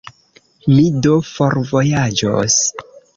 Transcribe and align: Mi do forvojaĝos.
Mi 0.77 0.85
do 1.07 1.13
forvojaĝos. 1.33 2.57